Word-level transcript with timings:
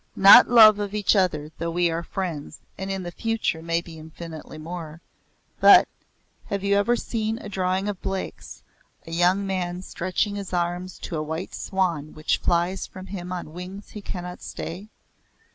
"Not 0.15 0.49
love 0.49 0.79
of 0.79 0.95
each 0.95 1.15
other 1.15 1.51
though 1.59 1.69
we 1.69 1.91
are 1.91 2.01
friends 2.01 2.57
and 2.75 2.89
in 2.89 3.03
the 3.03 3.11
future 3.11 3.61
may 3.61 3.81
be 3.81 3.99
infinitely 3.99 4.57
more. 4.57 4.99
But 5.59 5.87
have 6.47 6.63
you 6.63 6.75
ever 6.75 6.95
seen 6.95 7.37
a 7.37 7.47
drawing 7.47 7.87
of 7.87 8.01
Blake's 8.01 8.63
a 9.05 9.11
young 9.11 9.45
man 9.45 9.83
stretching 9.83 10.37
his 10.37 10.53
arms 10.53 10.97
to 11.03 11.17
a 11.17 11.21
white 11.21 11.53
swan 11.53 12.15
which 12.15 12.37
flies 12.39 12.87
from 12.87 13.05
him 13.05 13.31
on 13.31 13.53
wings 13.53 13.89
he 13.91 14.01
cannot 14.01 14.41
stay? 14.41 14.89